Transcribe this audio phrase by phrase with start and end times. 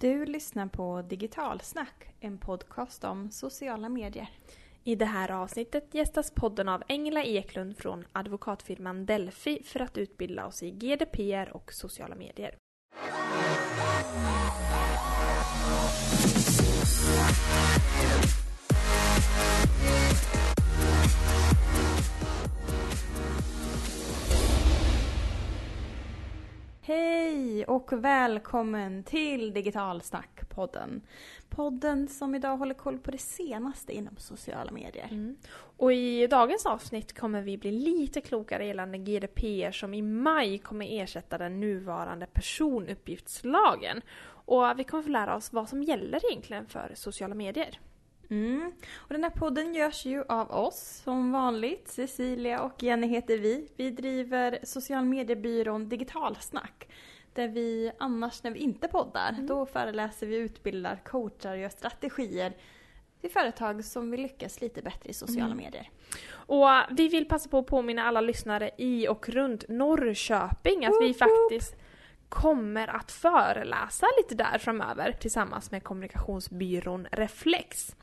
[0.00, 4.28] Du lyssnar på Digitalsnack, en podcast om sociala medier.
[4.84, 10.46] I det här avsnittet gästas podden av Engla Eklund från advokatfirman Delphi för att utbilda
[10.46, 12.54] oss i GDPR och sociala medier.
[26.88, 31.00] Hej och välkommen till Digitalsnack-podden.
[31.48, 35.08] Podden som idag håller koll på det senaste inom sociala medier.
[35.10, 35.36] Mm.
[35.76, 40.86] Och i dagens avsnitt kommer vi bli lite klokare gällande GDPR som i maj kommer
[40.90, 44.00] ersätta den nuvarande personuppgiftslagen.
[44.26, 47.78] Och vi kommer få lära oss vad som gäller egentligen för sociala medier.
[48.30, 48.72] Mm.
[48.96, 51.88] Och den här podden görs ju av oss som vanligt.
[51.88, 53.68] Cecilia och Jenny heter vi.
[53.76, 56.88] Vi driver social mediebyrån Digitalsnack.
[57.32, 59.46] Där vi annars när vi inte poddar, Mm.
[59.46, 62.52] då föreläser vi, utbildar, coachar och gör strategier
[63.20, 65.56] till företag som vill lyckas lite bättre i sociala Mm.
[65.56, 65.90] medier.
[66.30, 71.06] Och vi vill passa på att påminna alla lyssnare i och runt Norrköping att vi
[71.12, 71.62] Woop woop
[72.28, 77.96] kommer att föreläsa lite där framöver tillsammans med kommunikationsbyrån Reflex.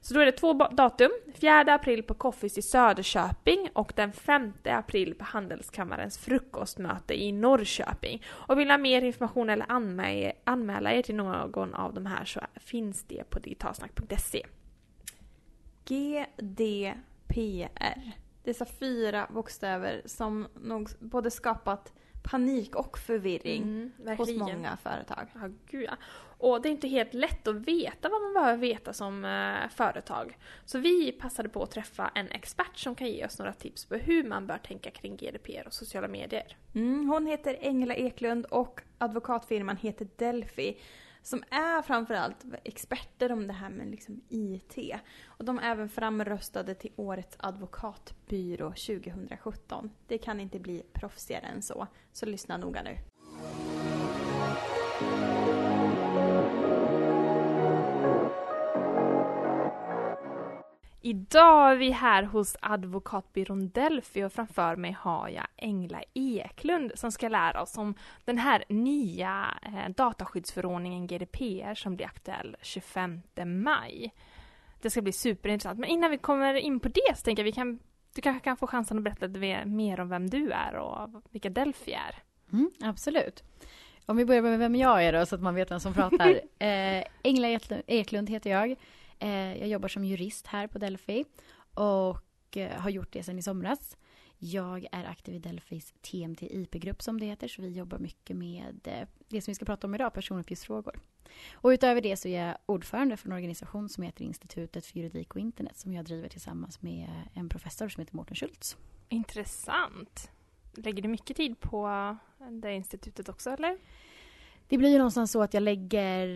[0.00, 4.52] Så då är det två datum, 4 april på Coffees i Söderköping och den 5
[4.64, 8.22] april på Handelskammarens frukostmöte i Norrköping.
[8.28, 12.24] Och vill ni ha mer information eller anmä- anmäla er till någon av de här
[12.24, 14.46] så finns det på digitalsnack.se.
[17.28, 18.12] GDPR.
[18.44, 25.26] Dessa fyra bokstäver som nog både skapat panik och förvirring Mm, hos många företag.
[25.34, 25.96] Ja, gud ja.
[26.38, 30.38] Och det är inte helt lätt att veta vad man behöver veta som eh, företag.
[30.64, 33.94] Så vi passade på att träffa en expert som kan ge oss några tips på
[33.94, 36.56] hur man bör tänka kring GDPR och sociala medier.
[36.74, 40.76] Mm, hon heter Engla Eklund och advokatfirman heter Delphi.
[41.22, 44.78] Som är framförallt experter om det här med liksom IT.
[45.26, 49.90] Och de är även framröstade till Årets advokatbyrå 2017.
[50.06, 51.86] Det kan inte bli proffsigare än så.
[52.12, 52.96] Så lyssna noga nu.
[61.02, 67.12] Idag är vi här hos advokatbyrån Delphi och framför mig har jag Engla Eklund som
[67.12, 67.94] ska lära oss om
[68.24, 74.14] den här nya eh, dataskyddsförordningen GDPR som blir aktuell 25 maj.
[74.80, 75.78] Det ska bli superintressant.
[75.78, 77.78] Men innan vi kommer in på det så tänker jag vi kan,
[78.14, 81.50] du kanske kan få chansen att berätta lite mer om vem du är och vilka
[81.50, 82.14] Delphi är.
[82.52, 83.44] Mm, absolut.
[84.06, 86.28] Om vi börjar med vem jag är då, så att man vet vem som pratar.
[86.58, 88.76] eh, Engla Eklund heter jag.
[89.20, 91.24] Eh, jag jobbar som jurist här på Delphi
[91.74, 93.96] och eh, har gjort det sedan i somras.
[94.38, 98.80] Jag är aktiv i Delphis TMT IP-grupp som det heter, så vi jobbar mycket med
[98.84, 101.00] eh, det som vi ska prata om idag, personuppgiftsfrågor.
[101.52, 105.34] Och utöver det så är jag ordförande för en organisation som heter Institutet för juridik
[105.34, 108.76] och internet som jag driver tillsammans med en professor som heter Mårten Schultz.
[109.08, 110.30] Intressant.
[110.76, 112.16] Lägger du mycket tid på
[112.50, 113.78] det institutet också eller?
[114.68, 116.26] Det blir ju någonstans så att jag lägger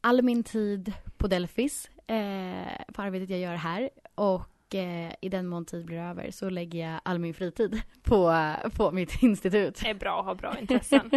[0.00, 3.90] all min tid på Delphis, eh, på arbetet jag gör här.
[4.14, 8.34] Och eh, i den mån tid blir över så lägger jag all min fritid på,
[8.76, 9.80] på mitt institut.
[9.82, 11.10] Det är bra att ha bra intressen.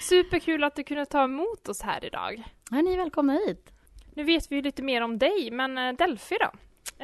[0.00, 2.42] Superkul att du kunde ta emot oss här idag.
[2.70, 3.72] Ja, ni är välkomna hit.
[4.14, 6.50] Nu vet vi ju lite mer om dig, men eh, Delphi då?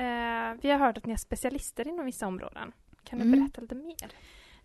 [0.00, 2.72] Eh, vi har hört att ni är specialister inom vissa områden.
[3.04, 3.41] Kan du Mm.
[3.41, 4.10] berätta lite mer?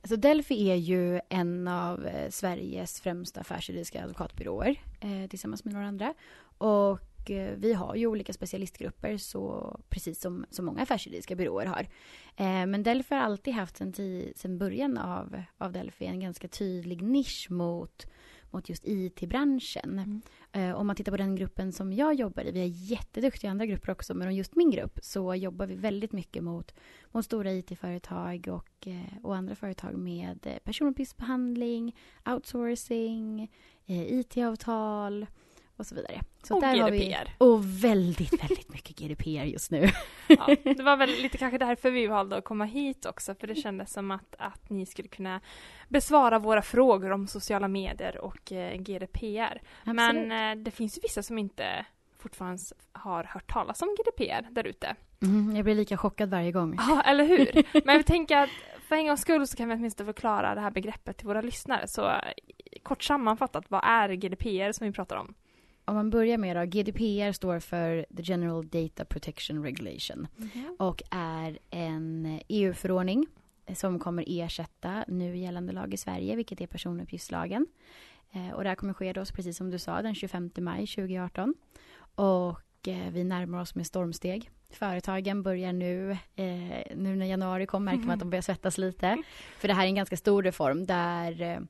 [0.01, 5.87] Alltså Delphi är ju en av eh, Sveriges främsta affärsjuridiska advokatbyråer eh, tillsammans med några
[5.87, 6.13] andra.
[6.57, 11.87] Och eh, vi har ju olika specialistgrupper så precis som, som många affärsjuridiska byråer har.
[12.35, 13.93] Eh, men Delphi har alltid haft sen,
[14.35, 18.05] sen början av, av Delphi en ganska tydlig nisch mot,
[18.51, 19.99] mot just IT-branschen.
[19.99, 20.21] Mm.
[20.51, 23.51] Eh, om man tittar på den gruppen som jag jobbar i, vi är jätteduktiga i
[23.51, 26.73] andra grupper också, men om just min grupp så jobbar vi väldigt mycket mot,
[27.11, 28.87] mot stora IT-företag och,
[29.23, 31.95] och andra företag med eh, personuppgiftsbehandling,
[32.25, 33.51] outsourcing,
[33.85, 35.25] IT-avtal
[35.77, 36.21] och så vidare.
[36.43, 37.29] Så Och där har vi, GDPR.
[37.37, 39.89] och väldigt, väldigt mycket GDPR just nu.
[40.27, 43.55] Ja, det var väl lite kanske därför vi valde att komma hit också, för det
[43.55, 45.41] kändes som att, att ni skulle kunna
[45.87, 49.61] besvara våra frågor om sociala medier och eh, GDPR.
[49.83, 51.85] Men eh, det finns ju vissa som inte
[52.19, 52.61] fortfarande
[52.91, 54.95] har hört talas om GDPR där ute.
[55.21, 56.75] Mm, jag blir lika chockad varje gång.
[56.77, 57.63] Ja, eller hur?
[57.85, 58.49] Men jag tänker att
[58.87, 61.87] för en gångs skull så kan vi åtminstone förklara det här begreppet till våra lyssnare.
[61.87, 62.19] Så eh,
[62.83, 65.33] kort sammanfattat, vad är GDPR som vi pratar om?
[65.87, 70.27] Om man börjar med då, GDPR står för The General Data Protection Regulation
[70.79, 73.27] och är en EU-förordning
[73.75, 77.67] som kommer ersätta nu gällande lag i Sverige, vilket är personuppgiftslagen.
[78.31, 81.53] Eh, och det här kommer ske då, precis som du sa, den 25 maj 2018.
[82.15, 84.49] Och eh, vi närmar oss med stormsteg.
[84.69, 89.17] Företagen börjar nu, eh, nu när januari kommer märker man att de börjar svettas lite.
[89.59, 91.67] För det här är en ganska stor reform där,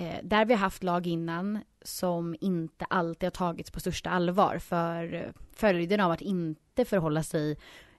[0.00, 4.58] eh, där vi har haft lag innan som inte alltid har tagits på största allvar.
[4.58, 7.56] För eh, följden av att inte förhålla sig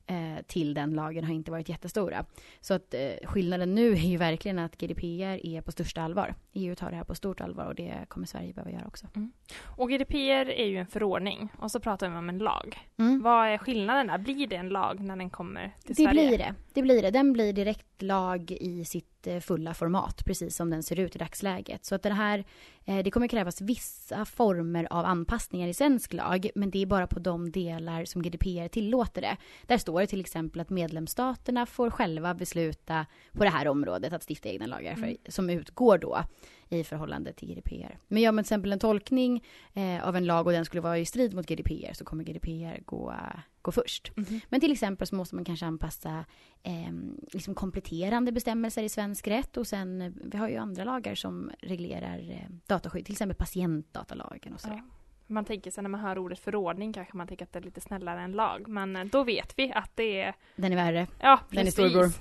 [0.08, 2.26] eh, till den lagen har inte varit jättestora.
[2.62, 6.36] Så att eh, skillnaden nu är ju verkligen att GDPR är på största allvar.
[6.54, 9.08] EU tar det här på stort allvar och det kommer Sverige behöva göra också.
[9.16, 9.32] Mm.
[9.66, 12.80] Och GDPR är ju en förordning och så pratar vi om en lag.
[12.98, 13.22] Mm.
[13.22, 14.18] Vad är skillnaden där?
[14.18, 16.28] Blir det en lag när den kommer till Det Sverige?
[16.28, 16.56] blir det.
[16.74, 17.12] Det blir det.
[17.12, 21.20] Den blir direkt lag i sitt eh, fulla format, precis som den ser ut i
[21.20, 21.86] dagsläget.
[21.86, 22.44] Så att den här,
[22.86, 27.08] eh, det kommer krävas vissa former av anpassningar i svensk lag, men det är bara
[27.08, 29.38] på de delar som GDPR tillåter det.
[29.68, 34.24] Där står det till exempel att medlemsstaterna får själva besluta på det här området att
[34.30, 35.18] stifta egna lagar för, Mm.
[35.30, 36.24] som utgår då
[36.70, 37.98] i förhållande till GDPR.
[38.08, 39.44] Men gör man till exempel en tolkning
[39.74, 42.82] eh, av en lag och den skulle vara i strid mot GDPR så kommer GDPR
[42.86, 43.16] gå,
[43.62, 44.12] gå först.
[44.18, 44.42] Mhm.
[44.50, 46.26] Men till exempel så måste man kanske anpassa
[46.64, 46.92] eh,
[47.32, 52.32] liksom kompletterande bestämmelser i svensk rätt och sen, vi har ju andra lagar som reglerar
[52.32, 54.76] eh, dataskydd, till exempel patientdatalagen och sådär.
[54.76, 54.98] Ja.
[55.28, 57.82] Man tänker sig när man hör ordet förordning kanske man tänker att det är lite
[57.82, 58.68] snällare än lag.
[58.68, 60.36] Men eh, då vet vi att det är...
[60.56, 61.08] Den är värre.
[61.20, 61.74] Ja, Den är precis.
[61.74, 62.12] storbror.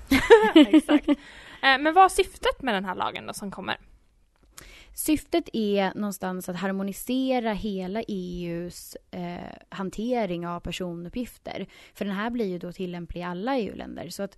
[0.75, 1.07] Exakt.
[1.09, 1.15] Eh,
[1.61, 3.77] Men vad är syftet med den här lagen då som kommer?
[4.93, 11.67] Syftet är någonstans att harmonisera hela EUs eh, hantering av personuppgifter.
[11.93, 14.09] För den här blir ju då tillämplig i alla EU-länder.
[14.09, 14.37] Så att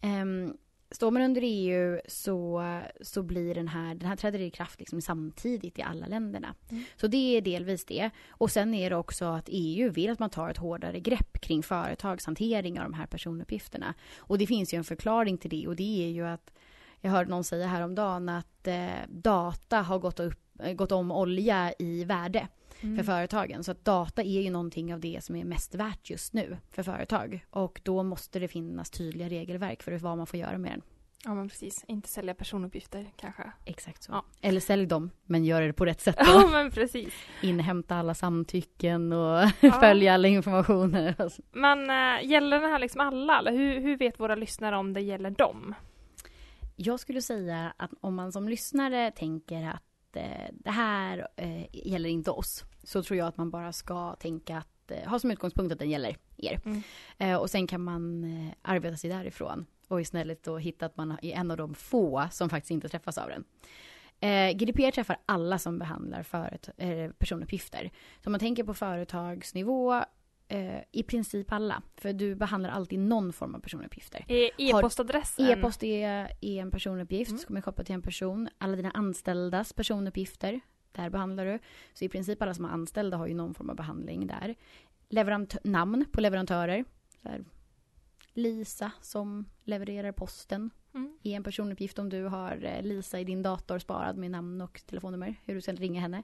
[0.00, 0.56] ehm,
[0.90, 2.62] står man under EU så,
[3.00, 6.54] så blir den här, den här träder i kraft liksom samtidigt i alla länderna.
[6.70, 6.84] Mm.
[6.96, 8.10] Så det är delvis det.
[8.28, 11.62] Och sen är det också att EU vill att man tar ett hårdare grepp kring
[11.62, 13.94] företagshantering av de här personuppgifterna.
[14.16, 16.52] Och det finns ju en förklaring till det och det är ju att
[17.04, 20.38] jag hörde någon säga häromdagen att eh, data har gått, upp,
[20.76, 22.48] gått om olja i värde
[22.80, 22.96] Mm.
[22.96, 23.64] för företagen.
[23.64, 26.82] Så att data är ju någonting av det som är mest värt just nu för
[26.82, 27.44] företag.
[27.50, 30.82] Och då måste det finnas tydliga regelverk för vad man får göra med den.
[31.24, 33.42] Ja men precis, inte sälja personuppgifter kanske.
[33.64, 34.12] Exakt så.
[34.12, 34.24] Ja.
[34.40, 36.16] Eller sälj dem, men gör det på rätt sätt.
[36.26, 36.48] Ja Då.
[36.48, 37.14] men precis.
[37.42, 39.72] Inhämta alla samtycken och Ja.
[39.80, 41.14] följa alla informationer.
[41.52, 43.38] Men äh, gäller den här liksom alla?
[43.38, 45.74] Eller hur, hur vet våra lyssnare om det gäller dem?
[46.76, 52.08] Jag skulle säga att om man som lyssnare tänker att eh, det här eh, gäller
[52.08, 55.72] inte oss, så tror jag att man bara ska tänka att eh, ha som utgångspunkt
[55.72, 56.60] att den gäller er.
[56.64, 56.82] Mm.
[57.18, 61.18] Eh, och sen kan man eh, arbeta sig därifrån och istället då hitta att man
[61.22, 63.44] är en av de få som faktiskt inte träffas av den.
[64.20, 67.90] Eh, GDPR träffar alla som behandlar föret- eh, personuppgifter.
[68.22, 70.04] Så om man tänker på företagsnivå,
[70.54, 71.82] eh, i princip alla.
[71.96, 74.24] För du behandlar alltid någon form av personuppgifter.
[74.58, 75.46] E-postadressen?
[75.46, 77.38] E-post är, är en personuppgift Mm.
[77.38, 78.48] som är kopplad till en person.
[78.58, 80.60] Alla dina anställdas personuppgifter,
[80.92, 81.58] där behandlar du.
[81.94, 84.54] Så i princip alla som är anställda har ju någon form av behandling där.
[85.08, 86.84] Leverant- namn på leverantörer.
[88.34, 91.18] Lisa som levererar posten Mm.
[91.22, 94.80] är en personuppgift om du har eh, Lisa i din dator sparad med namn och
[94.86, 96.22] telefonnummer, hur du sen ringer henne.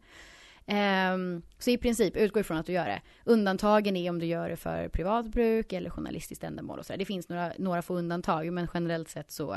[0.66, 3.02] Um, så i princip, utgå ifrån att du gör det.
[3.24, 6.98] Undantagen är om du gör det för privat bruk eller journalistiskt ändamål och så där.
[6.98, 9.56] Det finns några, några få undantag, men generellt sett så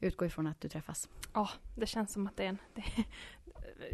[0.00, 1.08] utgå ifrån att du träffas.
[1.34, 2.58] Ja, det känns som att det är en...
[2.74, 2.84] Det,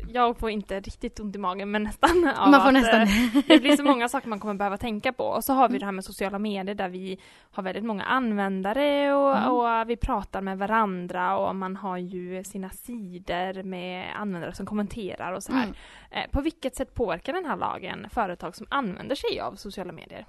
[0.09, 2.21] jag får inte riktigt ont i magen men nästan.
[2.51, 3.01] Man får nästan...
[3.03, 5.25] eh, Det blir så många saker man kommer behöva tänka på.
[5.25, 5.79] Och så har vi Mm.
[5.81, 7.19] det här med sociala medier där vi
[7.51, 9.51] har väldigt många användare och, Mm.
[9.53, 15.33] och vi pratar med varandra och man har ju sina sidor med användare som kommenterar
[15.33, 15.63] och så här.
[15.65, 15.77] Mm.
[16.11, 20.27] Eh, På vilket sätt påverkar den här lagen företag som använder sig av sociala medier?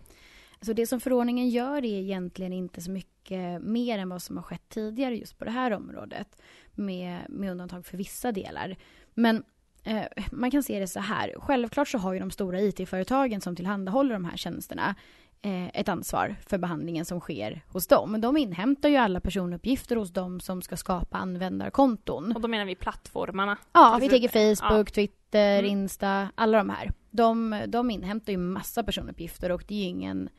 [0.62, 4.44] Så det som förordningen gör är egentligen inte så mycket mer än vad som har
[4.44, 6.42] skett tidigare just på det här området.
[6.76, 8.76] Med, med undantag för vissa delar.
[9.18, 9.44] Men
[9.84, 11.34] eh, man kan se det så här.
[11.38, 14.96] Självklart så har ju de stora IT-företagen som tillhandahåller de här tjänsterna
[15.42, 18.12] eh, ett ansvar för behandlingen som sker hos dem.
[18.12, 22.32] Men de inhämtar ju alla personuppgifter hos dem som ska skapa användarkonton.
[22.36, 23.58] Och då menar vi plattformarna.
[23.74, 24.56] Ja, vi Till tänker.
[24.56, 25.72] Facebook, Twitter, Mm.
[25.72, 26.92] Insta, alla de här.
[27.12, 30.30] De, de inhämtar ju massa personuppgifter och det är ju ingen,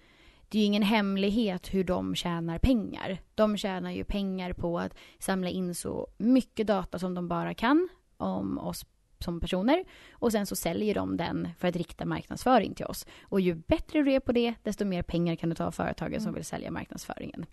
[0.48, 3.18] det är ju ingen hemlighet hur de tjänar pengar.
[3.34, 7.88] De tjänar ju pengar på att samla in så mycket data som de bara kan
[8.18, 8.84] om oss
[9.24, 13.06] som personer och sen så säljer de den för att rikta marknadsföring till oss.
[13.22, 16.20] Och ju bättre du är på det, desto mer pengar kan du ta av företagen
[16.20, 16.34] som Mm.
[16.34, 17.46] vill sälja marknadsföringen.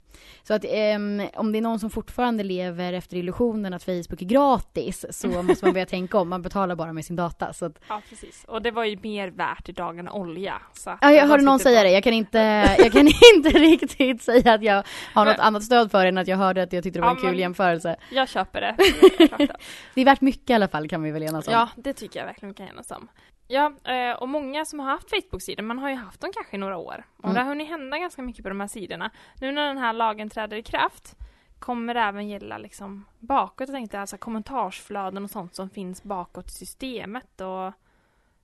[0.44, 4.26] Så att ehm, om det är någon som fortfarande lever efter illusionen att Facebook är
[4.26, 6.30] gratis så måste man börja tänka om.
[6.30, 7.54] Man betalar bara med sin data.
[7.54, 8.46] Så att, Ja, precis.
[8.48, 10.62] Och det var ju mer värt idag än olja.
[10.74, 11.92] Så ja, jag de hörde någon säga på- det.
[11.92, 12.38] Jag kan, inte,
[12.80, 16.28] jag kan inte riktigt säga att jag har något Men- annat stöd för än att
[16.28, 17.96] jag hörde att jag tyckte det var Ja, en kul men- jämförelse.
[18.12, 18.76] Jag köper det.
[19.18, 19.56] Det det.
[19.94, 21.54] Det är värt mycket i alla fall kan vi väl enas om.
[21.56, 23.08] Ja, det tycker jag verkligen vi kan enas om.
[23.48, 26.60] Ja, eh, och många som har haft Facebook-sidor, man har ju haft dem kanske i
[26.60, 27.04] några år.
[27.18, 27.36] Och Mm.
[27.36, 29.12] det har hunnit hända ganska mycket på de här sidorna.
[29.42, 31.16] Nu när den här lagen träder i kraft
[31.60, 36.48] kommer det även gälla liksom bakåt, jag tänkte alltså kommentarsflöden och sånt som finns bakåt
[36.48, 37.74] i systemet och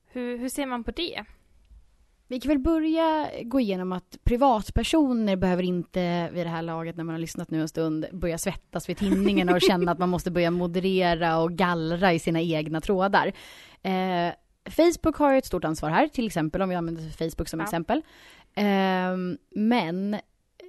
[0.05, 1.25] hur, hur ser man på det?
[2.31, 7.03] Vi kan väl börja gå igenom att privatpersoner behöver inte vid det här laget när
[7.03, 10.31] man har lyssnat nu en stund börja svettas vid tinningarna och känna att man måste
[10.31, 13.27] börja moderera och gallra i sina egna trådar.
[13.81, 14.33] Eh,
[14.69, 17.63] Facebook har ju ett stort ansvar här, till exempel om vi använder Facebook som Ja.
[17.63, 18.01] exempel.
[18.55, 19.15] Eh,
[19.49, 20.17] men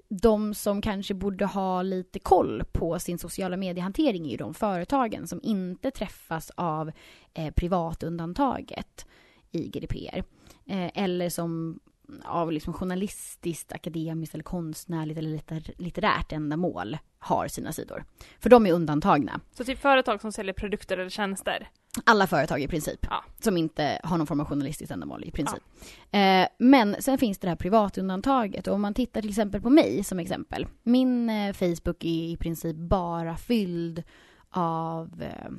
[0.08, 5.26] de som kanske borde ha lite koll på sin sociala mediehantering är ju de företagen
[5.26, 6.92] som inte träffas av
[7.34, 9.06] eh, privatundantaget
[9.52, 10.22] i GDPR.
[10.66, 11.80] Eh, eller som
[12.24, 18.04] av liksom journalistiskt, akademiskt eller konstnärligt eller litter, litterärt ändamål har sina sidor.
[18.40, 19.40] För de är undantagna.
[19.52, 21.68] Så typ företag som säljer produkter eller tjänster.
[22.04, 23.06] Alla företag i princip.
[23.10, 23.24] Ja.
[23.40, 25.62] Som inte har någon form av journalistiskt ändamål i princip.
[26.10, 30.04] Eh, men sen finns det här privatundantaget och om man tittar till exempel på mig
[30.04, 30.66] som exempel.
[30.82, 34.02] Min eh, Facebook är i princip bara fylld
[34.50, 35.50] av eh,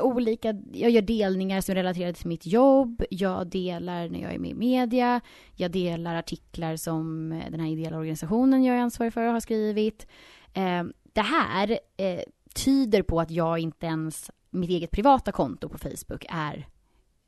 [0.00, 4.38] olika, jag gör delningar som är relaterade till mitt jobb, jag delar när jag är
[4.38, 5.20] med i media,
[5.54, 10.06] jag delar artiklar som eh, den här ideella organisationen jag är ansvarig för har skrivit.
[10.52, 12.20] Eh, det här eh,
[12.54, 16.66] tyder på att jag inte ens, mitt eget privata konto på Facebook är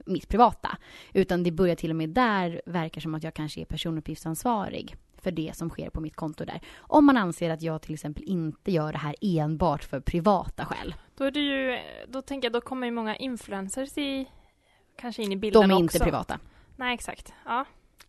[0.07, 0.79] mitt privata.
[1.13, 5.31] Utan det börjar till och med där verka som att jag kanske är personuppgiftsansvarig för
[5.31, 6.61] det som sker på mitt konto där.
[6.79, 10.95] Om man anser att jag till exempel inte gör det här enbart för privata skäl.
[11.19, 14.27] Då är det ju, då tänker jag, då kommer ju många influencers i,
[14.97, 15.83] kanske in i bilden De är också.
[15.97, 16.39] inte privata.
[16.77, 17.33] Nej, exakt.
[17.45, 17.65] Ja.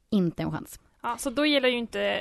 [0.10, 0.80] Inte en chans.
[1.01, 2.20] Ja, så då gäller ju inte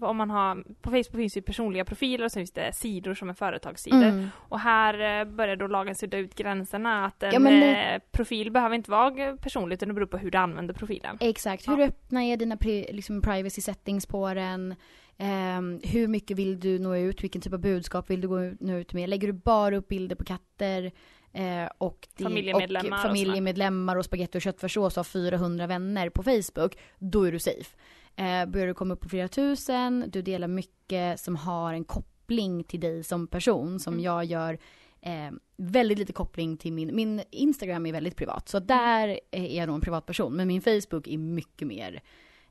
[0.00, 3.30] om man har, på Facebook finns ju personliga profiler och så finns det sidor som
[3.30, 4.02] är företagssidor.
[4.02, 4.28] Mm.
[4.36, 8.50] Och här eh, börjar då lagen sudda ut gränserna att en Ja, men eh, profil
[8.52, 11.16] behöver inte vara personlig utan det beror på hur du använder profilen.
[11.20, 11.68] Exakt.
[11.68, 11.84] Hur Ja.
[11.86, 14.74] öppna är dina pri- liksom privacy settings på den?
[15.22, 17.22] Ehm, hur mycket vill du nå ut?
[17.24, 19.08] Vilken typ av budskap vill du nå ut med?
[19.08, 20.92] Lägger du bara upp bilder på katter?
[21.32, 26.08] Eh, och, din- Familjemedlemmar och och familjemedlemmar och spagetti och köttfärssås och har 400 vänner
[26.10, 27.76] på Facebook, då är du safe.
[28.16, 32.64] Eh, börjar du komma upp på flera tusen, du delar mycket som har en koppling
[32.64, 34.04] till dig som person, som Mm.
[34.04, 34.58] jag gör
[35.02, 39.66] eh, väldigt lite koppling till min, min Instagram är väldigt privat, så där är jag
[39.66, 42.02] nog en privatperson, men min Facebook är mycket mer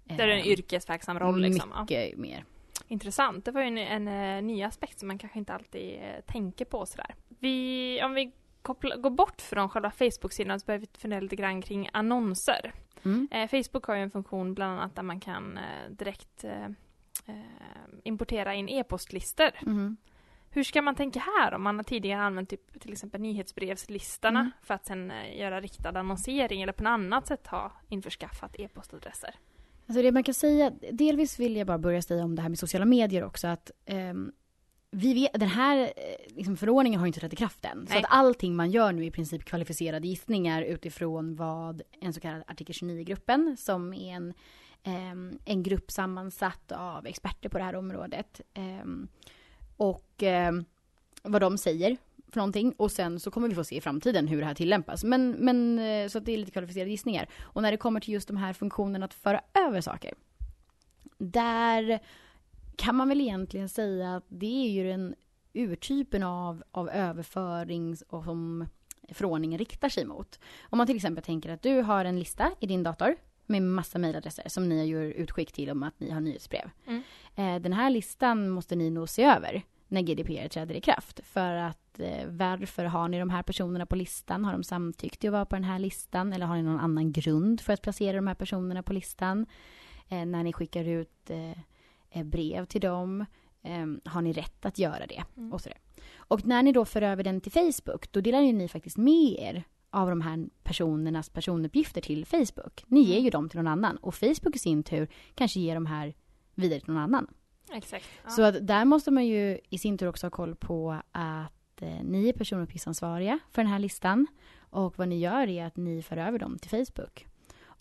[0.09, 1.69] eh, Där är en yrkesverksam roll liksom.
[1.81, 2.43] Mycket mer.
[2.91, 3.45] Intressant.
[3.45, 6.65] Det var ju en, en, eh, ny aspekt som man kanske inte alltid eh, tänker
[6.65, 7.15] på sådär.
[7.27, 8.31] Vi, om vi
[8.61, 12.73] koppla, går bort från själva Facebook-sidan så börjar vi fundera lite grann kring annonser.
[13.05, 13.27] Mm.
[13.31, 16.65] Eh, Facebook har ju en funktion bland annat där man kan eh, direkt eh,
[17.25, 17.35] eh,
[18.03, 19.51] importera in e-postlistor.
[19.61, 19.97] Mhm.
[20.51, 24.51] Hur ska man tänka här om man har tidigare använt typ, till exempel nyhetsbrevslistorna Mm.
[24.61, 29.35] för att sen göra riktad annonsering eller på något annat sätt ha införskaffat e-postadresser?
[29.89, 32.59] Alltså det man kan säga, delvis vill jag bara börja säga om det här med
[32.59, 34.31] sociala medier också att ehm,
[34.91, 37.87] vi vet, den här eh, liksom, förordningen har inte trätt i kraft än.
[37.87, 38.03] Så Nej.
[38.03, 42.43] att allting man gör nu är i princip kvalificerade gissningar utifrån vad en så kallad
[42.47, 44.33] artikel 29-gruppen, som är en,
[44.83, 48.41] ehm, en grupp sammansatt av experter på det här området.
[48.53, 49.07] ehm,
[49.77, 50.65] och ehm,
[51.23, 51.97] vad de säger
[52.31, 52.73] för någonting.
[52.77, 55.03] Och sen så kommer vi få se i framtiden hur det här tillämpas.
[55.03, 57.27] Men, men eh, så att det är lite kvalificerade gissningar.
[57.41, 60.13] Och när det kommer till just de här funktionerna att föra över saker.
[61.17, 61.99] Där
[62.75, 65.15] kan man väl egentligen säga att det är ju den
[65.53, 68.67] urtypen av, av överföring och som
[69.11, 70.39] förordningen riktar sig mot.
[70.61, 73.99] Om man till exempel tänker att du har en lista i din dator med massa
[73.99, 76.69] mejladresser som ni gör utskick till om att ni har nyhetsbrev.
[76.87, 77.01] Mm.
[77.35, 81.19] Eh, den här listan måste ni nog se över när GDPR träder i kraft.
[81.23, 84.45] För att eh, varför har ni de här personerna på listan?
[84.45, 86.33] Har de samtyckt till att vara på den här listan?
[86.33, 89.45] Eller har ni någon annan grund för att placera de här personerna på listan?
[90.09, 91.51] Eh, när ni skickar ut eh,
[92.09, 93.25] eh, brev till dem,
[93.61, 95.23] eh, har ni rätt att göra det?
[95.37, 95.53] Mm.
[95.53, 95.77] Och, sådär.
[96.17, 99.35] och när ni då för över den till Facebook, då delar ju ni faktiskt med
[99.39, 102.83] er av de här personernas personuppgifter till Facebook.
[102.87, 105.85] Ni ger ju dem till någon annan och Facebook i sin tur kanske ger de
[105.85, 106.13] här
[106.55, 107.27] vidare till någon annan.
[107.73, 108.05] Exakt.
[108.23, 108.29] Ja.
[108.29, 112.03] Så att där måste man ju i sin tur också ha koll på att eh,
[112.03, 114.27] ni är personuppgiftsansvariga för den här listan.
[114.59, 117.27] Och vad ni gör är att ni för över dem till Facebook.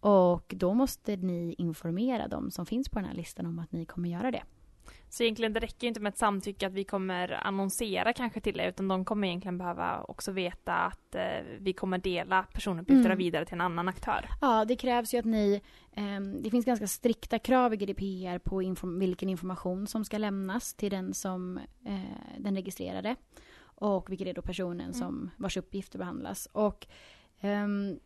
[0.01, 3.85] Och då måste ni informera dem som finns på den här listan om att ni
[3.85, 4.43] kommer göra det.
[5.09, 8.69] Så egentligen det räcker inte med ett samtycke att vi kommer annonsera kanske till er
[8.69, 11.23] utan de kommer egentligen behöva också veta att eh,
[11.59, 13.19] vi kommer dela personuppgifterna Mm.
[13.19, 14.29] vidare till en annan aktör.
[14.41, 15.61] Ja, det krävs ju att ni...
[15.97, 20.75] ehm, det finns ganska strikta krav i GDPR på inform- vilken information som ska lämnas
[20.75, 23.17] till den som eh, den registrerade.
[23.81, 26.49] Och vilket är då personen som vars uppgifter behandlas.
[26.53, 26.87] Och
[27.41, 27.99] Ehm,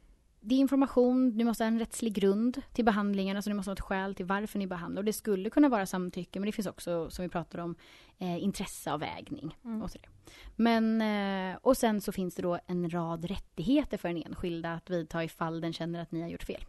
[0.45, 3.73] det är information, ni måste ha en rättslig grund till behandlingen, alltså ni måste ha
[3.73, 5.01] ett skäl till varför ni behandlar.
[5.01, 7.75] Och det skulle kunna vara samtycke, men det finns också, som vi pratade om,
[8.19, 9.57] eh, intresseavvägning.
[9.65, 9.83] Mm.
[9.83, 10.09] Och, sådär.
[10.57, 14.91] Men, eh, och sen så finns det då en rad rättigheter för en enskilda att
[14.91, 16.65] vidta ifall den känner att ni har gjort fel.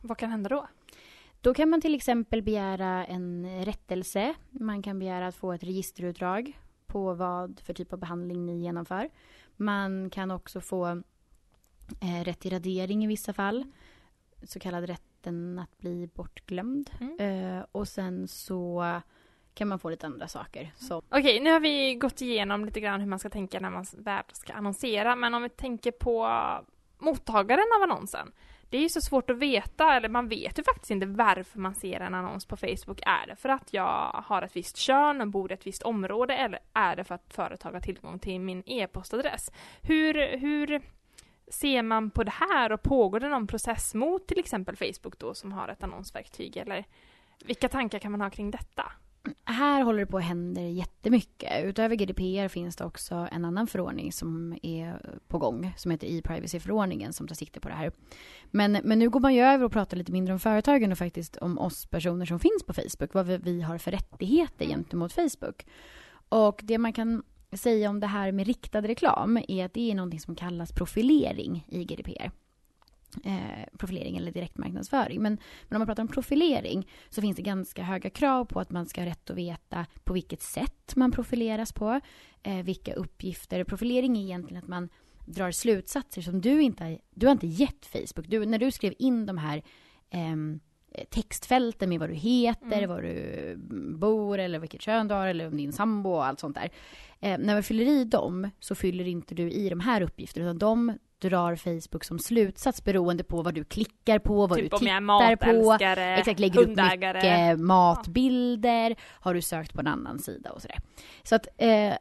[0.00, 0.68] Vad kan hända då?
[1.40, 4.34] Då kan man till exempel begära en rättelse.
[4.50, 9.10] Man kan begära att få ett registerutdrag på vad för typ av behandling ni genomför.
[9.56, 11.02] Man kan också få
[12.00, 13.64] eh, rätt till radering i vissa fall.
[14.42, 16.90] Så kallad rätten att bli bortglömd.
[17.00, 17.18] Mm.
[17.20, 18.84] Eh, och sen så
[19.54, 20.72] kan man få lite andra saker.
[20.76, 23.86] Som, Okej, nu har vi gått igenom lite grann hur man ska tänka när man
[23.92, 26.28] väl ska annonsera, men om vi tänker på
[26.98, 28.32] mottagaren av annonsen.
[28.70, 31.74] Det är ju så svårt att veta, eller man vet ju faktiskt inte varför man
[31.74, 33.00] ser en annons på Facebook.
[33.06, 36.34] Är det för att jag har ett visst kön och bor i ett visst område,
[36.34, 39.52] eller är det för att företag har tillgång till min e-postadress?
[39.82, 40.82] Hur, hur
[41.50, 45.34] ser man på det här och pågår det någon process mot till exempel Facebook då
[45.34, 46.84] som har ett annonsverktyg, eller
[47.44, 48.92] vilka tankar kan man ha kring detta?
[49.44, 51.64] här håller det på att hända jättemycket.
[51.64, 57.12] Utöver GDPR finns det också en annan förordning som är på gång som heter e-privacy-förordningen
[57.12, 57.92] som tar sikte på det här.
[58.50, 61.36] Men, men nu går man ju över och pratar lite mindre om företagen och faktiskt
[61.36, 63.14] om oss personer som finns på Facebook.
[63.14, 65.66] Vad vi, vi har för rättigheter gentemot Facebook.
[66.28, 69.94] Och det man kan säga om det här med riktad reklam är att det är
[69.94, 72.30] någonting som kallas profilering i GDPR.
[73.24, 75.22] Eh, profilering eller direktmarknadsföring.
[75.22, 75.38] Men,
[75.68, 78.86] men om man pratar om profilering så finns det ganska höga krav på att man
[78.86, 82.00] ska ha rätt att veta på vilket sätt man profileras på.
[82.42, 83.64] Eh, vilka uppgifter.
[83.64, 84.88] Profilering är egentligen att man
[85.26, 88.26] drar slutsatser som du inte har, du har inte gett Facebook.
[88.28, 89.62] Du, när du skrev in de här
[90.10, 90.36] eh,
[91.10, 92.90] textfälten med vad du heter, Mm.
[92.90, 93.56] var du
[93.98, 96.70] bor eller vilket kön du har eller om din sambo och allt sånt där.
[97.20, 100.58] Eh, när vi fyller i dem så fyller inte du i de här uppgifterna utan
[100.58, 105.36] de drar Facebook som slutsats beroende på vad du klickar på, vad typ du tittar
[105.36, 105.76] på.
[106.18, 107.18] Exakt, lägger upp hundägare.
[107.52, 110.78] mycket matbilder, har du sökt på en annan sida och sådär.
[111.22, 111.92] Så att eh,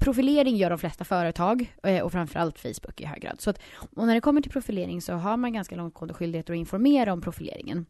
[0.00, 3.40] profilering gör de flesta företag eh, och framförallt Facebook i hög grad.
[3.40, 3.60] Så att,
[3.96, 7.20] och när det kommer till profilering så har man ganska långtgående skyldigheter att informera om
[7.20, 7.86] profileringen.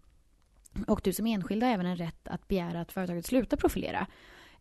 [0.87, 4.07] Och du som enskild har även en rätt att begära att företaget slutar profilera.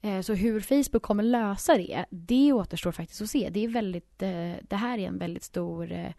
[0.02, 3.50] Eh, så hur Facebook kommer lösa det, det återstår faktiskt att se.
[3.50, 6.14] Det, är väldigt, eh, det här är en väldigt stor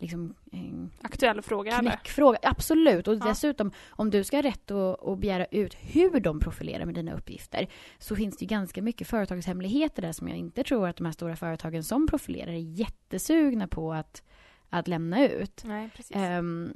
[0.00, 1.90] liksom, en Aktuell fråga eller?
[1.90, 2.38] knäckfråga.
[2.42, 3.08] Absolut.
[3.08, 3.24] Och Ja.
[3.28, 7.12] dessutom, om du ska ha rätt att, att begära ut hur de profilerar med dina
[7.12, 11.04] uppgifter så finns det ju ganska mycket företagshemligheter där som jag inte tror att de
[11.06, 14.22] här stora företagen som profilerar är jättesugna på att,
[14.70, 15.62] att lämna ut.
[15.64, 16.16] Nej, precis.
[16.16, 16.72] Ehm,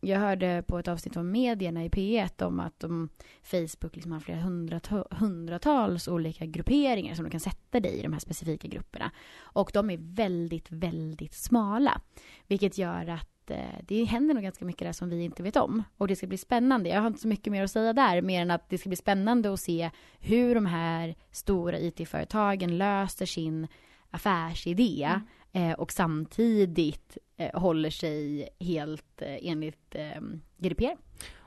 [0.00, 3.08] jag hörde på ett avsnitt om medierna i P1 om att de,
[3.42, 8.12] Facebook liksom har flera hundrata- hundratals olika grupperingar som du kan sätta dig i de
[8.12, 9.10] här specifika grupperna.
[9.40, 12.00] Och de är väldigt, väldigt smala.
[12.46, 15.82] Vilket gör att eh, det händer nog ganska mycket där som vi inte vet om.
[15.96, 16.88] Och det ska bli spännande.
[16.88, 18.96] Jag har inte så mycket mer att säga där, mer än att det ska bli
[18.96, 23.68] spännande att se hur de här stora IT-företagen löser sin
[24.10, 25.08] affärsidé
[25.52, 25.70] Mm.
[25.70, 27.18] eh, och samtidigt
[27.54, 30.20] håller sig helt eh, enligt eh,
[30.56, 30.96] GDPR.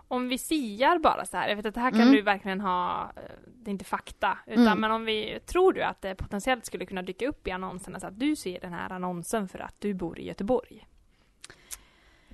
[0.07, 2.13] Om vi siar bara så här, jag vet att det här kan Mm.
[2.13, 4.79] du verkligen ha, eh, det är inte fakta, utan Mm.
[4.79, 8.07] men om vi, tror du att det potentiellt skulle kunna dyka upp i annonserna så
[8.07, 10.87] att du ser den här annonsen för att du bor i Göteborg?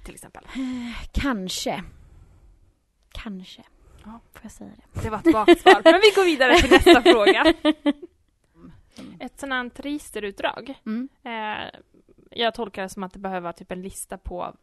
[0.04, 0.43] Till exempel.
[1.12, 1.84] Kanske.
[3.12, 3.63] Kanske.
[4.06, 4.20] Ja.
[4.34, 5.02] Får jag säga det?
[5.04, 7.54] Det var ett vagt svar, men vi går vidare till nästa fråga.
[9.20, 10.74] Ett sådant här registerutdrag.
[10.86, 11.10] Mm.
[11.24, 11.80] Eh,
[12.32, 14.56] jag tolkar det som att det behöver vara typ en lista på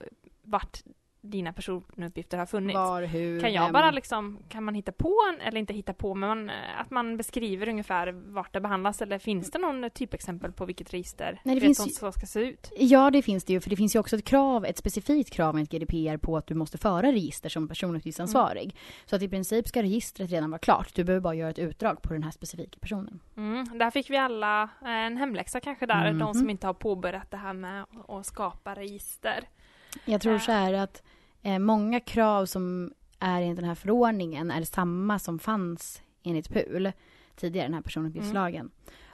[0.42, 0.82] vart
[1.30, 2.74] dina personuppgifter har funnits.
[2.74, 3.72] Var, hur, Kan jag vem?
[3.72, 6.90] bara liksom, kan man hitta på en, eller inte hitta på, men man, eh, att
[6.90, 11.54] man beskriver ungefär vart det behandlas, eller finns det någon typexempel på vilket register Nej,
[11.54, 12.72] det finns som så ska se ut?
[12.78, 13.60] Ja, det finns det ju.
[13.60, 16.54] För det finns ju också ett krav, ett specifikt krav enligt GDPR på att du
[16.54, 18.76] måste föra register som personuppgiftsansvarig.
[19.06, 20.94] Så att i princip ska registret redan vara klart.
[20.94, 23.20] Du behöver bara göra ett utdrag på den här specifika personen.
[23.36, 26.18] Mm, där fick vi alla eh, en hemläxa kanske där, Mhm.
[26.18, 29.48] de som inte har påbörjat det här med att- skapa register.
[30.04, 31.02] Jag tror så här att
[31.44, 36.92] eh, många krav som är enligt den här förordningen är samma som fanns enligt PUL
[37.36, 38.70] tidigare, den här personuppgiftslagen.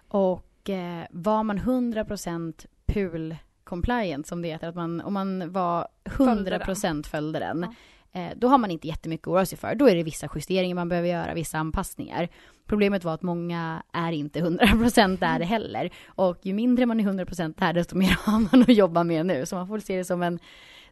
[0.08, 5.88] Och eh, var man 100% PUL compliant som det heter, att man, om man var
[6.04, 7.64] 100% följde den,
[8.12, 9.74] eh, då har man inte jättemycket att oroa sig för.
[9.74, 12.28] Då är det vissa justeringar man behöver göra, vissa anpassningar.
[12.66, 15.90] Problemet var att många är inte 100% där heller.
[16.06, 19.46] Och ju mindre man är 100% där, desto mer har man att jobba med nu.
[19.46, 20.38] Så man får se det som en,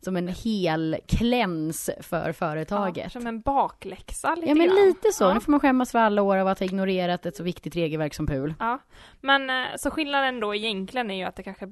[0.01, 3.13] som en hel kläns för Ja, företaget.
[3.13, 4.77] som en bakläxa lite Ja, men grann.
[4.77, 5.25] lite så.
[5.25, 5.35] Ja.
[5.35, 8.15] Nu får man skämmas för alla år av att ha ignorerat ett så viktigt regelverk
[8.15, 8.55] som PUL.
[8.59, 8.79] Ja,
[9.21, 11.69] men eh, så skillnaden då egentligen är ju att det kanske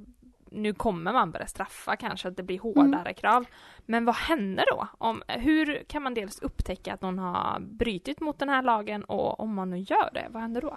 [0.51, 3.15] nu kommer man börja straffa kanske, att det blir hårdare Mm.
[3.15, 3.45] krav.
[3.87, 4.89] Men vad händer då?
[4.99, 9.41] Om, hur kan man dels upptäcka att någon har brutit mot den här lagen och
[9.41, 10.77] om man nu gör det, vad händer då?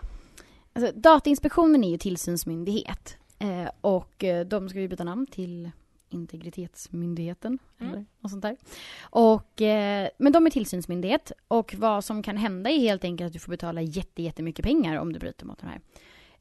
[0.73, 3.17] Alltså, Datainspektionen är ju tillsynsmyndighet.
[3.39, 5.71] Eh, och eh, de ska ju byta namn till
[6.09, 7.59] Integritetsmyndigheten.
[7.79, 7.93] Mm.
[7.93, 8.57] Eller något sånt där.
[9.01, 11.31] Och, eh, men de är tillsynsmyndighet.
[11.47, 14.97] Och vad som kan hända är helt enkelt att du får betala jätte, jättemycket pengar
[14.97, 15.81] om du bryter mot de här.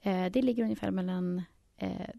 [0.01, 1.43] Eh, det ligger ungefär mellan
[1.77, 2.11] eh,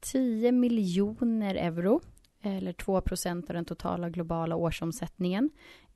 [0.00, 2.00] 10 miljoner euro.
[2.42, 5.50] Eller 2 procent av den totala globala årsomsättningen.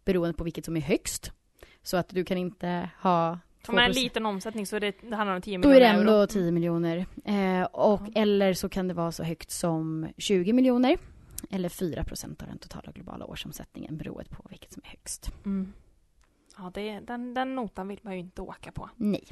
[0.04, 1.32] Beroende på vilket som är högst.
[1.82, 4.02] Så att du kan inte ha Om man har en 2%.
[4.02, 6.26] liten omsättning så det, det handlar om 10 Då miljoner är det ändå euro.
[6.26, 7.06] 10 miljoner.
[7.24, 8.20] Eh, och, Ja.
[8.22, 10.98] Eller så kan det vara så högt som 20 miljoner.
[11.50, 15.30] Eller 4 procent av den totala globala årsomsättningen beroende på vilket som är högst.
[15.44, 15.72] Mm.
[16.58, 18.90] Ja, det, den, den notan vill man ju inte åka på.
[18.96, 19.24] Nej.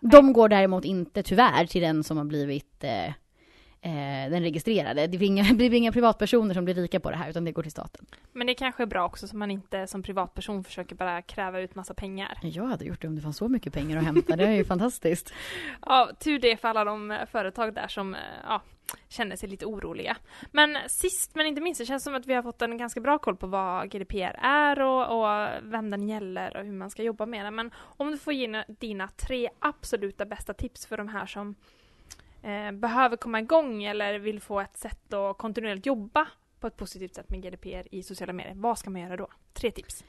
[0.00, 3.12] De går däremot inte tyvärr till den som har blivit eh,
[3.82, 5.06] eh, den registrerade.
[5.06, 7.52] Det blir, inga, det blir inga privatpersoner som blir rika på det här utan det
[7.52, 8.06] går till staten.
[8.32, 11.74] Men det kanske är bra också så man inte som privatperson försöker bara kräva ut
[11.74, 12.38] massa pengar.
[12.42, 14.36] Jag hade gjort det om det fanns så mycket pengar att hämta.
[14.36, 15.32] Det är ju fantastiskt.
[15.86, 18.62] Ja, tur det för alla de eh, företag där som eh, ja,
[19.08, 20.16] känner sig lite oroliga.
[20.50, 23.18] Men sist men inte minst, det känns som att vi har fått en ganska bra
[23.18, 27.26] koll på vad GDPR är och, och vem den gäller och hur man ska jobba
[27.26, 27.54] med den.
[27.54, 31.54] Men om du får ge dina- dina tre absoluta bästa tips för de här som
[32.42, 36.26] eh, behöver komma igång eller vill få ett sätt att kontinuerligt jobba
[36.60, 38.54] på ett positivt sätt med GDPR i sociala medier.
[38.54, 39.28] Vad ska man göra då?
[39.52, 40.04] Tre tips.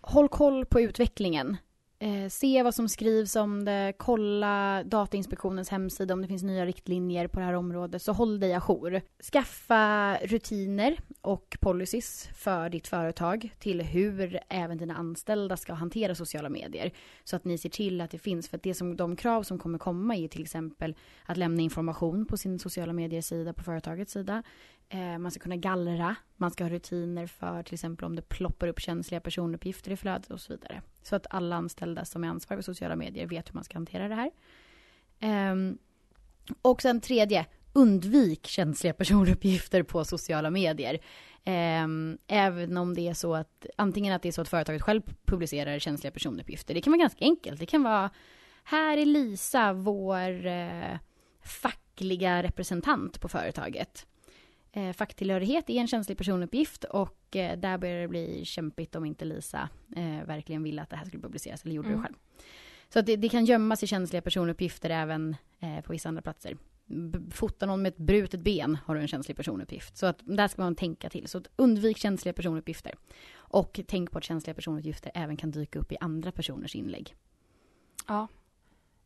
[0.00, 1.56] Håll koll på utvecklingen.
[1.98, 7.28] Eh, se vad som skrivs om det, kolla Datainspektionens hemsida om det finns nya riktlinjer
[7.28, 9.00] på det här området, så håll dig ajour.
[9.32, 16.48] Skaffa rutiner och policies för ditt företag till hur även dina anställda ska hantera sociala
[16.48, 16.92] medier.
[17.24, 19.58] Så att ni ser till att det finns, för att det som, de krav som
[19.58, 20.94] kommer komma är till exempel
[21.26, 24.42] att lämna information på sin sociala medier-sida på företagets sida.
[24.88, 28.68] Eh, man ska kunna gallra, man ska ha rutiner för till exempel om det ploppar
[28.68, 30.82] upp känsliga personuppgifter i flödet och så vidare.
[31.02, 34.08] Så att alla anställda som är ansvariga för sociala medier vet hur man ska hantera
[34.08, 34.30] det här.
[35.20, 35.78] Ehm,
[36.62, 40.98] och sen tredje, undvik känsliga personuppgifter på sociala medier.
[41.44, 45.02] Ehm, även om det är så att, antingen att det är så att företaget själv
[45.24, 46.74] publicerar känsliga personuppgifter.
[46.74, 47.60] Det kan vara ganska enkelt.
[47.60, 48.10] Det kan vara,
[48.64, 50.98] här är Lisa, vår eh,
[51.42, 54.06] fackliga representant på företaget.
[54.76, 59.24] Eh, facktillhörighet är en känslig personuppgift och eh, där börjar det bli kämpigt om inte
[59.24, 62.00] Lisa eh, verkligen ville att det här skulle publiceras eller gjorde Mm.
[62.00, 62.14] det själv.
[62.88, 66.56] Så att det, det kan gömma sig känsliga personuppgifter även eh, på vissa andra platser.
[66.86, 69.96] B- fota någon med ett brutet ben har du en känslig personuppgift.
[69.96, 71.28] Så att där ska man tänka till.
[71.28, 72.94] Så att undvik känsliga personuppgifter.
[73.34, 77.14] Och tänk på att känsliga personuppgifter även kan dyka upp i andra personers inlägg.
[78.06, 78.28] Ja.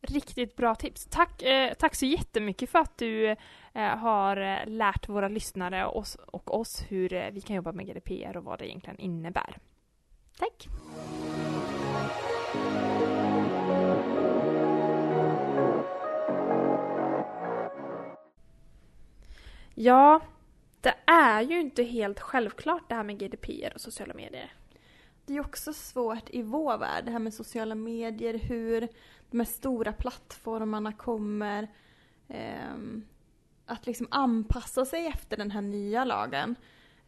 [0.01, 1.05] Riktigt bra tips.
[1.05, 3.35] Tack, eh, tack så jättemycket för att du
[3.73, 7.71] eh, har eh, lärt våra lyssnare och oss, och oss hur eh, vi kan jobba
[7.71, 9.57] med GDPR och vad det egentligen innebär.
[10.37, 10.67] Tack!
[19.75, 20.21] Ja,
[20.81, 24.53] det är ju inte helt självklart det här med GDPR och sociala medier.
[25.31, 28.87] Det är ju också svårt i vår värld, det här med sociala medier, hur
[29.29, 31.67] de här stora plattformarna kommer
[32.27, 32.75] eh,
[33.65, 36.55] att liksom anpassa sig efter den här nya lagen.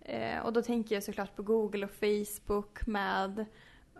[0.02, 3.40] Eh, och då tänker jag såklart på Google och Facebook med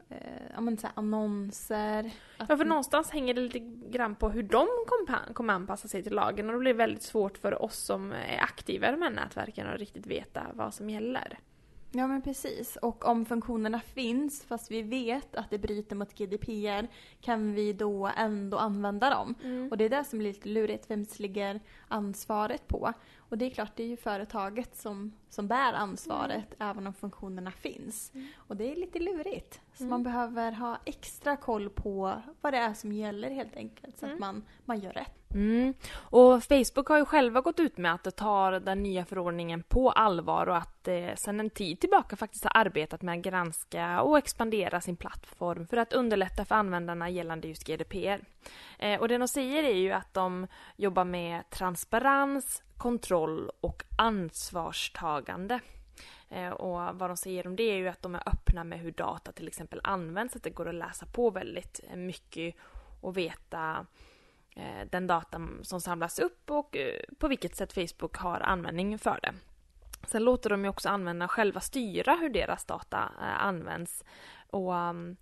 [0.10, 2.12] eh, men så här annonser.
[2.38, 3.60] Att- Ja, för någonstans hänger det lite
[3.90, 7.04] grann på hur de kommer kommer anpassa sig till lagen och då blir det väldigt
[7.04, 10.90] svårt för oss som är aktiva i de här nätverken att riktigt veta vad som
[10.90, 11.40] gäller.
[11.96, 12.76] Ja men precis.
[12.76, 16.88] Och om funktionerna finns fast vi vet att det bryter mot GDPR
[17.22, 19.36] kan vi då ändå använda dem.
[19.72, 20.90] Och det är det som blir lite lurigt.
[20.92, 22.94] Vem ligger ansvaret på?
[23.18, 27.52] Och det är klart, det är ju företaget som, som bär ansvaret även om funktionerna
[27.52, 28.12] finns.
[28.16, 28.28] Mm.
[28.36, 29.62] Och det är lite lurigt.
[29.74, 29.90] Så Mm.
[29.90, 33.98] man behöver ha extra koll på vad det är som gäller helt enkelt.
[34.00, 34.14] Så Mm.
[34.16, 35.23] att man, man gör rätt.
[35.34, 35.74] Mm.
[35.96, 39.92] Och Facebook har ju själva gått ut med att de tar den nya förordningen på
[39.92, 44.18] allvar och att eh, sedan en tid tillbaka faktiskt har arbetat med att granska och
[44.18, 48.20] expandera sin plattform för att underlätta för användarna gällande just GDPR.
[48.80, 55.60] Eh, och det de säger är ju att de jobbar med transparens, kontroll och ansvarstagande.
[56.30, 58.92] Eh, och vad de säger om det är ju att de är öppna med hur
[58.92, 62.56] data till exempel används, att det går att läsa på väldigt mycket
[63.02, 63.86] och veta
[64.56, 69.20] Eh, den data som samlas upp och eh, på vilket sätt Facebook har användning för
[69.22, 69.34] det.
[70.08, 74.04] Sen låter de ju också användarna själva styra hur deras data eh, används
[74.50, 75.18] och mm,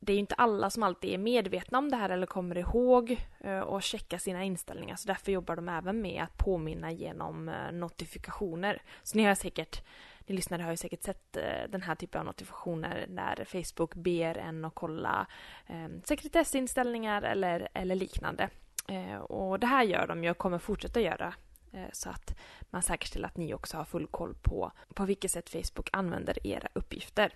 [0.00, 3.26] det är ju inte alla som alltid är medvetna om det här eller kommer ihåg
[3.64, 8.82] och checka sina inställningar så därför jobbar de även med att påminna genom notifikationer.
[9.02, 9.82] Så ni har säkert
[10.26, 11.32] ni lyssnare har ju säkert sett
[11.68, 15.26] den här typen av notifikationer när Facebook ber en att kolla
[15.66, 18.48] eh, sekretessinställningar eller, eller liknande.
[18.88, 21.34] Eh, och det här gör de ju och kommer fortsätta göra
[21.72, 22.38] eh, så att
[22.70, 26.68] man säkerställer att ni också har full koll på på vilket sätt Facebook använder era
[26.72, 27.32] uppgifter.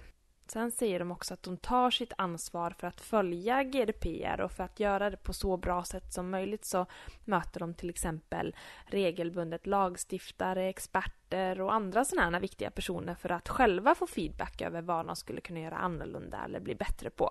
[0.46, 4.64] Sen säger de också att de tar sitt ansvar för att följa GDPR och för
[4.64, 6.86] att göra det på så bra sätt som möjligt så
[7.24, 13.48] möter de till exempel regelbundet lagstiftare, experter och andra sådana här viktiga personer för att
[13.48, 17.30] själva få feedback över vad de skulle kunna göra annorlunda eller bli bättre på.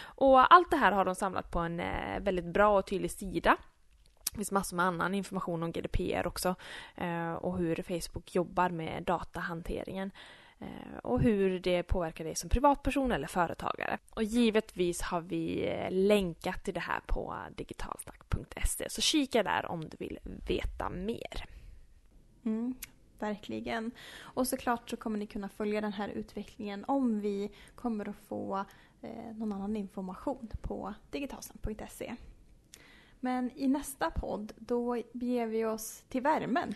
[0.00, 3.56] Och allt det här har de samlat på en eh, väldigt bra och tydlig sida
[4.32, 6.54] det finns massor med annan information om GDPR också
[6.96, 10.10] eh, och hur Facebook jobbar med datahanteringen.
[10.58, 13.98] Eh, och hur det påverkar dig som privatperson eller företagare.
[14.10, 19.96] Och givetvis har vi länkat till det här på digitalsnack.se så kika där om du
[19.98, 21.46] vill veta mer.
[22.44, 22.74] Mm,
[23.22, 23.90] verkligen.
[24.20, 28.64] Och såklart så kommer ni kunna följa den här utvecklingen om vi kommer att få
[29.02, 32.16] eh, någon annan information på digitalsam.se.
[33.20, 36.74] Men i nästa podd då beger vi oss till värmen.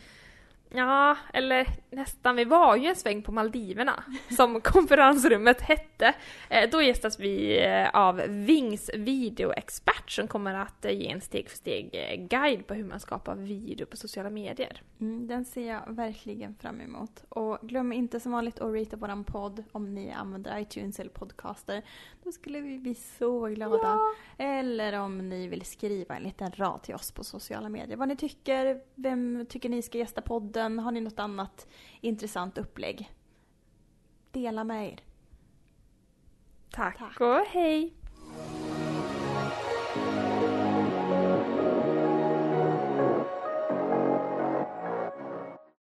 [0.68, 2.36] Ja, eller nästan.
[2.36, 6.14] Vi var ju en sväng på Maldiverna, som konferensrummet hette.
[6.48, 11.50] Eh, då gästas vi eh, av Vings videoexpert som kommer att eh, ge en steg
[11.50, 11.90] för steg
[12.30, 14.82] guide på hur man skapar video på sociala medier.
[15.00, 17.24] Mm, den ser jag verkligen fram emot.
[17.28, 21.82] Och glöm inte som vanligt att ratea våran podd om ni använder iTunes eller podcaster.
[22.24, 23.78] Då skulle vi bli så glada.
[23.82, 24.14] Ja.
[24.38, 27.96] Eller om ni vill skriva en liten rad till oss på sociala medier.
[27.96, 30.22] Vad ni tycker, vem tycker ni ska gästa
[30.56, 30.78] podden?
[30.78, 31.66] Har ni något annat
[32.00, 33.12] intressant upplägg?
[34.30, 35.00] Dela med er.
[36.70, 37.20] Tack, Tack.
[37.20, 37.94] och hej!